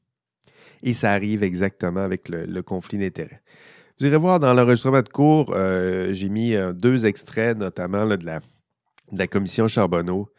[0.83, 3.41] Et ça arrive exactement avec le, conflit d'intérêts.
[3.99, 8.25] Vous irez voir dans l'enregistrement de cours, euh, j'ai mis euh, deux extraits, notamment de,
[8.25, 8.39] la,
[9.11, 10.29] de, la, commission Charbonneau.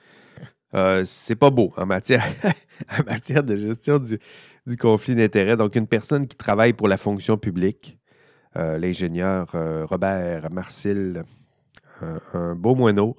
[0.74, 2.24] Euh, c'est pas beau en matière,
[3.44, 5.56] de gestion du, conflit d'intérêts.
[5.56, 7.98] Donc, une personne qui travaille pour la fonction publique,
[8.56, 9.54] euh, l'ingénieur
[9.88, 11.24] Robert Marcil,
[12.32, 13.16] un beau moineau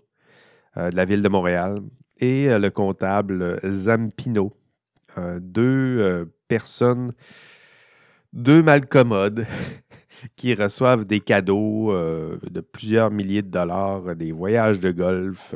[0.76, 1.80] de la ville de Montréal,
[2.18, 4.52] et le comptable Zampino,
[5.40, 7.14] deux personnes,
[8.34, 9.46] deux malcommodes
[10.36, 15.56] qui reçoivent des cadeaux euh, de plusieurs milliers de dollars, des voyages de golf,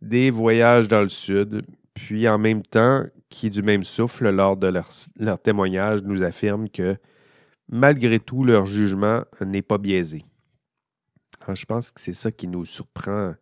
[0.00, 1.62] des voyages dans le sud,
[1.94, 6.68] puis en même temps, qui du même souffle, lors de leur, leur témoignage, nous affirment
[6.68, 6.96] que
[7.68, 10.24] malgré tout, leur jugement n'est pas biaisé.
[11.54, 13.34] je pense que c'est ça qui nous surprend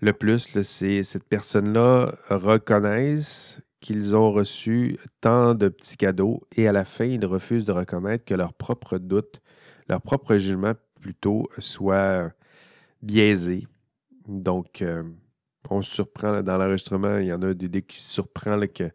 [0.00, 6.72] le plus, c'est cette personne-là reconnaissent qu'ils ont reçu tant de petits cadeaux et à
[6.72, 9.40] la fin, ils refusent de reconnaître que leur propre doute,
[9.88, 12.32] leur propre jugement plutôt soit
[13.02, 13.66] biaisé.
[14.26, 15.02] Donc, euh,
[15.70, 18.90] on se surprend dans l'enregistrement, il y en a des, qui se surprend que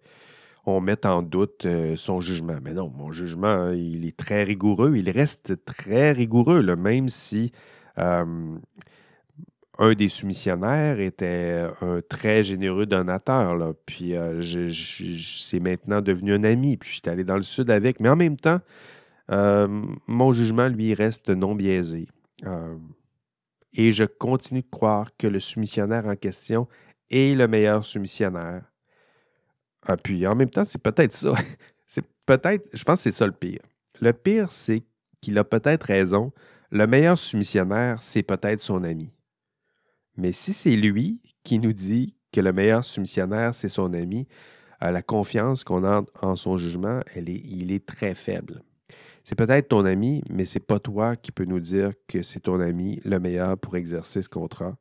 [0.66, 2.58] on mette en doute euh, son jugement.
[2.62, 4.96] Mais non, mon jugement, il est très rigoureux.
[4.96, 7.52] Il reste très rigoureux, même si
[7.98, 8.56] euh,
[9.78, 13.74] un des soumissionnaires était un très généreux donateur.
[13.86, 14.42] Puis euh,
[15.22, 16.78] c'est maintenant devenu un ami.
[16.78, 18.00] Puis je suis allé dans le sud avec.
[18.00, 18.60] Mais en même temps, euh,
[19.30, 22.08] mon jugement, lui, reste non biaisé.
[22.46, 22.78] Euh,
[23.74, 26.68] et je continue de croire que le soumissionnaire en question
[27.10, 28.64] est le meilleur soumissionnaire.
[29.86, 31.34] Ah, puis en même temps, c'est peut-être ça.
[32.26, 33.62] peut-être, je pense que c'est ça le pire.
[34.02, 34.84] Le pire, c'est
[35.22, 36.32] qu'il a peut-être raison.
[36.72, 39.12] Le meilleur soumissionnaire, c'est peut-être son ami.
[40.16, 44.28] Mais si c'est lui qui nous dit que le meilleur soumissionnaire, c'est son ami,
[44.82, 48.64] euh, la confiance qu'on a en son jugement, il est très faible.
[49.24, 52.60] C'est peut-être ton ami, mais c'est pas toi qui peux nous dire que c'est ton
[52.60, 54.76] ami le meilleur pour exercer ce contrat.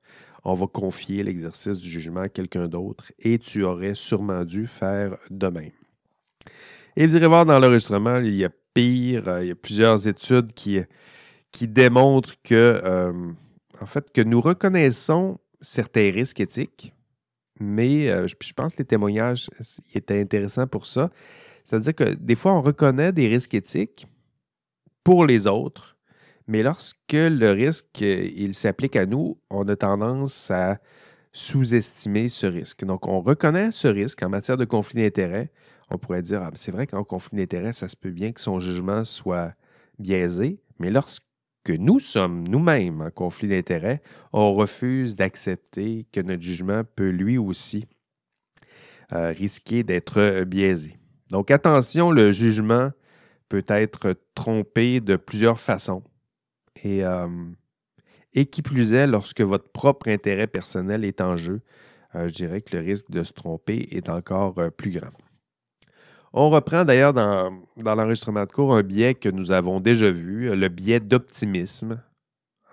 [0.45, 5.17] On va confier l'exercice du jugement à quelqu'un d'autre et tu aurais sûrement dû faire
[5.31, 5.71] de même.
[6.97, 10.09] Et vous irez voir dans l'enregistrement, il y a pire, euh, il y a plusieurs
[10.09, 10.85] études qui,
[11.61, 13.33] démontrent que euh,
[13.81, 16.93] en fait, que nous reconnaissons certains risques éthiques,
[17.61, 19.49] mais euh, je pense que les témoignages
[19.95, 21.11] étaient intéressants pour ça.
[21.73, 24.07] C'est-à-dire que des fois, on reconnaît des risques éthiques
[25.05, 25.97] pour les autres,
[26.47, 30.79] mais lorsque le risque il s'applique à nous, on a tendance à
[31.33, 32.85] sous-estimer ce risque.
[32.85, 35.51] Donc, on reconnaît ce risque en matière de conflit d'intérêts.
[35.89, 38.61] On pourrait dire, ah, c'est vrai qu'en conflit d'intérêts, ça se peut bien que son
[38.61, 39.55] jugement soit
[39.99, 41.25] biaisé, mais lorsque
[41.65, 44.03] que nous sommes nous-mêmes en conflit d'intérêts,
[44.35, 47.87] on refuse d'accepter que notre jugement peut lui aussi
[49.13, 50.99] euh, risquer d'être euh, biaisé.
[51.33, 52.91] Donc attention, le jugement
[53.49, 56.03] peut être trompé de plusieurs façons.
[56.85, 57.27] Et, euh,
[58.35, 61.61] et qui plus est, lorsque votre propre intérêt personnel est en jeu,
[62.15, 65.11] je dirais que le risque de se tromper est encore plus grand.
[66.35, 70.69] On reprend d'ailleurs dans, l'enregistrement de cours un biais que nous avons déjà vu, le
[70.69, 72.03] biais d'optimisme.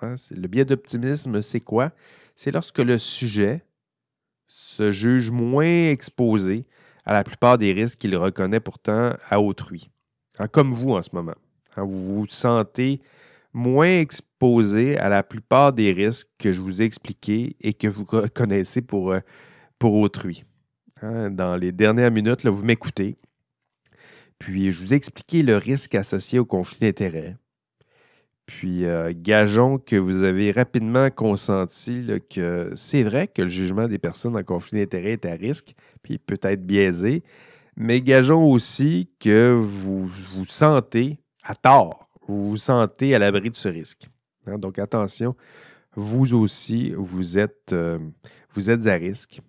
[0.02, 1.92] Hein, le biais d'optimisme, c'est quoi?
[2.36, 3.64] C'est lorsque le sujet
[4.48, 6.66] se juge moins exposé
[7.06, 9.90] à la plupart des risques qu'il reconnaît pourtant à autrui.
[10.38, 11.36] Hein, comme vous en ce moment.
[11.76, 13.00] Hein, vous vous sentez
[13.54, 18.06] moins exposé à la plupart des risques que je vous ai expliqués et que vous
[18.06, 19.20] reconnaissez pour, euh,
[19.82, 20.44] autrui.
[21.02, 23.16] Dans les dernières minutes, vous m'écoutez.
[24.38, 27.38] Puis, je vous ai expliqué le risque associé au conflit d'intérêts.
[28.50, 34.00] Puis, euh, gageons que vous avez rapidement consenti que c'est vrai que le jugement des
[34.00, 37.22] personnes en conflit d'intérêts est à risque, puis peut être biaisé,
[37.78, 43.56] mais gageons aussi que vous vous sentez à tort, vous vous sentez à l'abri de
[43.56, 44.10] ce risque.
[44.48, 45.36] Hein, donc, attention,
[45.96, 48.00] vous aussi, vous êtes, euh,
[48.56, 49.42] vous êtes à risque.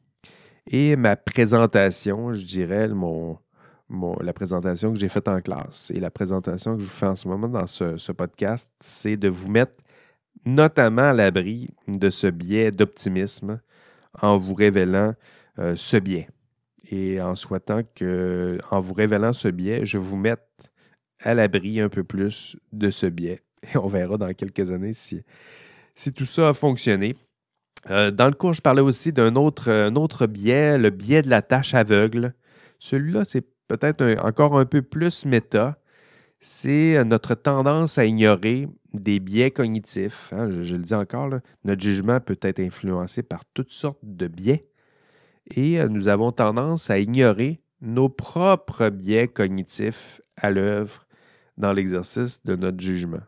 [0.70, 3.38] Et ma présentation, je dirais, mon,
[4.20, 7.16] la présentation que j'ai faite en classe et la présentation que je vous fais en
[7.16, 9.74] ce moment dans ce, podcast, c'est de vous mettre
[10.44, 13.60] notamment à l'abri de ce biais d'optimisme
[14.22, 15.14] en vous révélant
[15.58, 16.28] euh, ce biais.
[16.90, 20.70] Et en souhaitant que, en vous révélant ce biais, je vous mette
[21.20, 23.42] à l'abri un peu plus de ce biais.
[23.62, 25.22] Et on verra dans quelques années si,
[25.94, 27.16] si tout ça a fonctionné.
[27.90, 31.42] Euh, dans le cours, je parlais aussi d'un autre, autre biais, le biais de la
[31.42, 32.34] tâche aveugle.
[32.78, 35.78] Celui-là, c'est peut-être encore un peu plus méta.
[36.40, 40.32] C'est notre tendance à ignorer des biais cognitifs.
[40.32, 40.62] Hein.
[40.62, 41.30] je, le dis encore,
[41.64, 44.66] notre jugement peut être influencé par toutes sortes de biais
[45.54, 51.06] et euh, nous avons tendance à ignorer nos propres biais cognitifs à l'œuvre
[51.56, 53.22] dans l'exercice de notre jugement.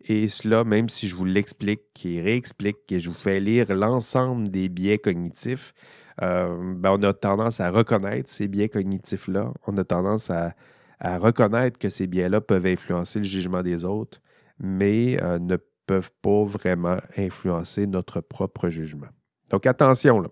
[0.00, 4.48] Et cela, même si je vous l'explique et réexplique et je vous fais lire l'ensemble
[4.48, 5.74] des biais cognitifs,
[6.22, 9.52] euh, ben, on a tendance à reconnaître ces biais cognitifs-là.
[9.66, 10.54] On a tendance à,
[11.00, 14.22] reconnaître que ces biais-là peuvent influencer le jugement des autres,
[14.58, 19.08] mais euh, ne peuvent pas vraiment influencer notre propre jugement.
[19.50, 20.22] Donc attention.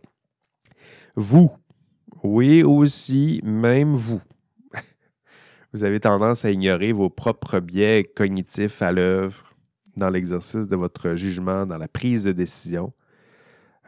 [1.17, 1.53] Vous,
[2.23, 4.23] oui aussi, même vous,
[5.75, 9.55] vous avez tendance à ignorer vos propres biais cognitifs à l'œuvre
[9.97, 12.93] dans l'exercice de votre jugement, dans la prise de décision.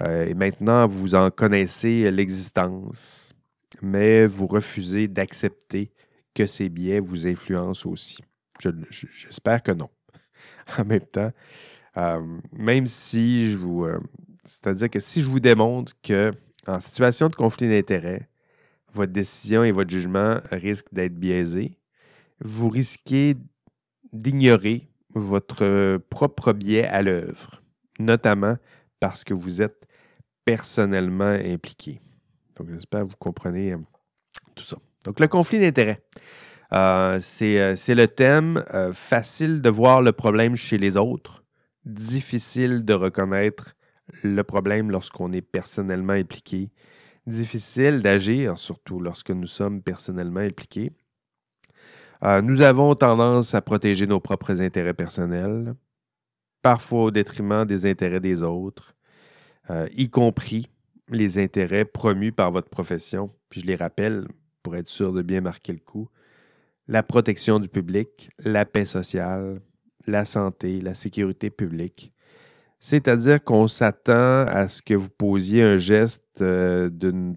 [0.02, 3.32] Euh, et maintenant, vous en connaissez l'existence,
[3.82, 5.92] mais vous refusez d'accepter
[6.34, 8.18] que ces biais vous influencent aussi.
[8.90, 9.90] J'espère que non.
[10.78, 11.32] en même temps,
[11.96, 13.84] euh, même si je vous...
[13.84, 13.98] Euh,
[14.44, 16.32] c'est-à-dire que si je vous démontre que
[16.66, 18.28] en situation de conflit d'intérêts,
[18.92, 21.78] votre décision et votre jugement risquent d'être biaisés,
[22.40, 23.34] vous risquez
[24.12, 27.62] d'ignorer votre propre biais à l'œuvre,
[27.98, 28.56] notamment
[29.00, 29.86] parce que vous êtes
[30.44, 32.00] personnellement impliqué.
[32.56, 33.78] Donc, j'espère que vous comprenez euh,
[34.54, 34.76] tout ça.
[35.04, 36.02] Donc, le conflit d'intérêts.
[36.72, 41.44] Euh, euh, c'est le thème facile de voir le problème chez les autres,
[41.84, 43.76] difficile de reconnaître
[44.22, 46.70] le problème lorsqu'on est personnellement impliqué,
[47.26, 50.92] difficile d'agir, surtout lorsque nous sommes personnellement impliqués.
[52.24, 55.74] Euh, nous avons tendance à protéger nos propres intérêts personnels,
[56.66, 58.96] parfois au détriment des intérêts des autres,
[59.70, 60.68] euh, y compris
[61.12, 63.30] les intérêts promus par votre profession.
[63.50, 64.26] Puis je les rappelle
[64.64, 66.08] pour être sûr de bien marquer le coup.
[66.88, 69.60] La protection du public, la paix sociale,
[70.08, 72.12] la santé, la sécurité publique.
[72.80, 77.36] C'est-à-dire qu'on s'attend à ce que vous posiez un geste euh, d'une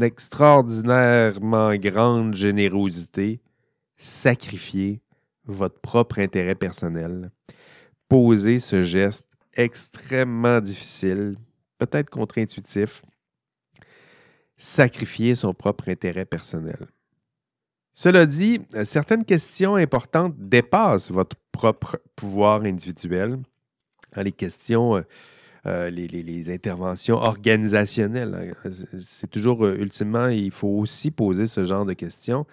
[0.00, 3.42] extraordinairement grande générosité
[3.98, 5.02] sacrifier
[5.44, 7.30] votre propre intérêt personnel,
[8.12, 11.36] poser ce geste extrêmement difficile,
[11.78, 13.02] peut-être contre-intuitif,
[14.58, 16.76] sacrifier son propre intérêt personnel.
[17.94, 23.38] Cela dit, certaines questions importantes dépassent votre propre pouvoir individuel.
[24.14, 25.02] Les questions, euh,
[25.64, 31.86] euh, les, interventions organisationnelles, hein, c'est toujours, euh, ultimement, il faut aussi poser ce genre
[31.86, 32.46] de questions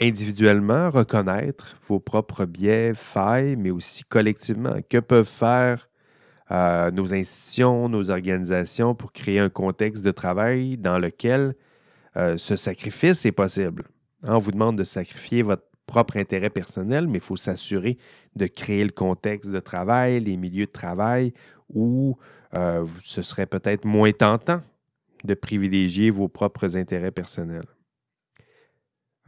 [0.00, 4.76] individuellement reconnaître vos propres biais, failles, mais aussi collectivement.
[4.88, 5.88] Que peuvent faire
[6.50, 11.54] euh, nos institutions, nos organisations pour créer un contexte de travail dans lequel
[12.16, 13.84] euh, ce sacrifice est possible?
[14.22, 17.98] Hein, on vous demande de sacrifier votre propre intérêt personnel, mais il faut s'assurer
[18.36, 21.32] de créer le contexte de travail, les milieux de travail
[21.72, 22.16] où
[22.54, 24.62] euh, ce serait peut-être moins tentant
[25.24, 27.66] de privilégier vos propres intérêts personnels.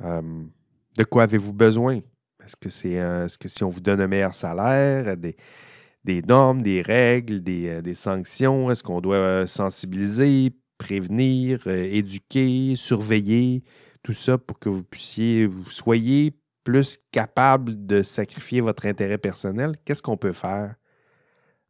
[0.01, 2.01] De quoi avez-vous besoin?
[2.45, 5.37] Est-ce que c'est ce que si on vous donne un meilleur salaire, des,
[6.07, 8.71] des normes, des règles, des, euh, sanctions?
[8.71, 13.65] Est-ce qu'on doit euh, sensibiliser, prévenir, euh, éduquer, surveiller,
[14.03, 19.75] tout ça pour que vous puissiez, vous soyez plus capable de sacrifier votre intérêt personnel?
[19.85, 20.77] Qu'est-ce qu'on peut faire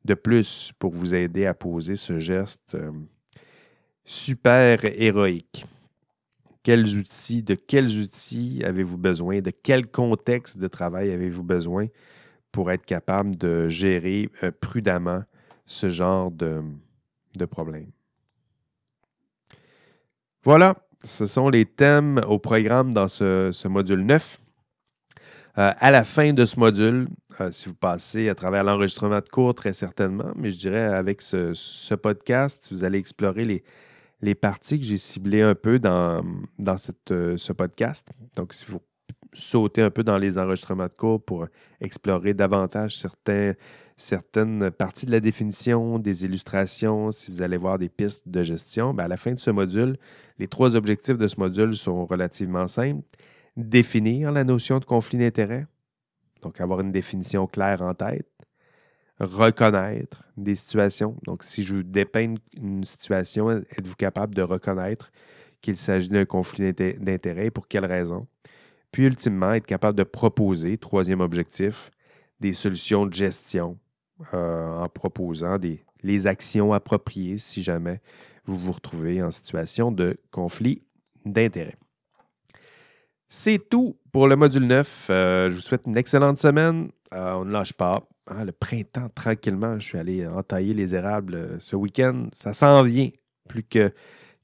[0.05, 2.77] de plus pour vous aider à poser ce geste
[4.05, 5.67] super héroïque?
[6.67, 11.87] Quels outils, de quels outils avez-vous besoin, de quel contexte de travail avez-vous besoin
[12.51, 15.23] pour être capable de gérer euh, prudemment
[15.65, 16.65] ce genre de,
[17.49, 17.87] problème?
[20.43, 24.41] Voilà, ce sont les thèmes au programme dans ce, module 9.
[25.59, 27.07] Euh, à la fin de ce module,
[27.41, 31.23] euh, si vous passez à travers l'enregistrement de cours, très certainement, mais je dirais avec
[31.23, 33.63] ce, ce podcast, vous allez explorer les,
[34.21, 36.23] les parties que j'ai ciblées un peu dans,
[37.11, 38.09] euh, ce podcast.
[38.37, 38.81] Donc, si vous
[39.33, 41.47] sautez un peu dans les enregistrements de cours pour
[41.81, 42.97] explorer davantage
[43.97, 48.95] certaines parties de la définition, des illustrations, si vous allez voir des pistes de gestion,
[48.95, 49.97] bien à la fin de ce module,
[50.39, 53.05] les trois objectifs de ce module sont relativement simples.
[53.57, 55.67] Définir la notion de conflit d'intérêt,
[56.43, 58.36] donc avoir une définition claire en tête
[59.19, 61.17] reconnaître des situations.
[61.25, 65.11] Donc, si je vous dépeins une situation, êtes-vous capable de reconnaître
[65.63, 68.27] qu'il s'agit d'un conflit d'intérêt et pour quelle raison?
[68.93, 71.91] Puis, ultimement, être capable de proposer, troisième objectif,
[72.41, 73.79] des solutions de gestion
[74.33, 78.01] en proposant des, les actions appropriées si jamais
[78.45, 80.83] vous vous retrouvez en situation de conflit
[81.25, 81.77] d'intérêts.
[83.29, 85.05] C'est tout pour le module 9.
[85.09, 86.91] je vous souhaite une excellente semaine.
[87.13, 88.03] on ne lâche pas.
[88.29, 92.29] Hein, le printemps, tranquillement, je suis allé entailler les érables ce week-end.
[92.35, 93.11] Ça s'en vient.
[93.49, 93.93] Plus que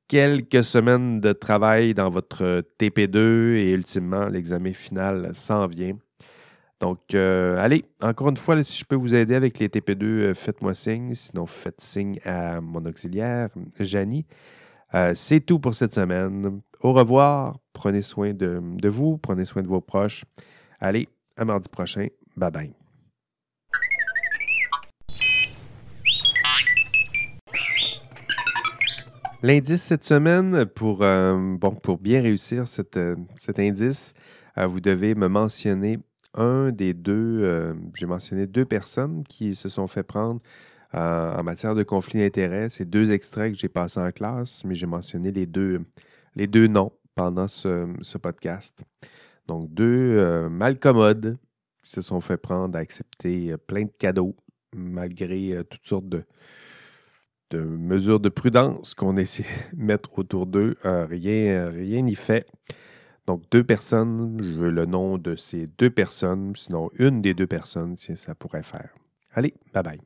[0.07, 5.97] quelques semaines de travail dans votre TP2 et ultimement, l'examen final s'en vient.
[6.81, 10.35] Donc, euh, allez, encore une fois, si je peux vous aider avec les TP2, euh,
[10.35, 11.15] faites-moi signe.
[11.15, 14.27] Sinon, faites signe à mon auxiliaire, Janie.
[14.95, 16.61] Euh, c'est tout pour cette semaine.
[16.81, 17.59] Au revoir.
[17.73, 19.17] Prenez soin de vous.
[19.17, 20.25] Prenez soin de vos proches.
[20.81, 22.09] Allez, à mardi prochain.
[22.37, 22.82] Bye bye.
[29.43, 32.97] L'indice cette semaine, pour, bon, pour bien réussir cet
[33.59, 34.15] indice,
[34.57, 35.99] vous devez me mentionner
[36.35, 40.41] un des deux, euh, j'ai mentionné deux personnes qui se sont fait prendre
[40.95, 42.71] euh, en matière de conflit d'intérêts.
[42.71, 45.87] C'est deux extraits que j'ai passés en classe, mais j'ai mentionné les deux,
[46.69, 48.79] noms pendant ce, podcast.
[49.47, 51.37] Donc, deux euh, malcommodes
[51.83, 54.37] qui se sont fait prendre à accepter plein de cadeaux
[54.75, 56.25] malgré toutes sortes de,
[57.53, 60.77] de mesures de prudence qu'on essaie de mettre autour d'eux.
[60.83, 62.47] rien n'y fait.
[63.27, 67.47] Donc, deux personnes, je veux le nom de ces deux personnes, sinon une des deux
[67.47, 68.91] personnes, si ça pourrait faire.
[69.35, 70.01] Allez, bye bye.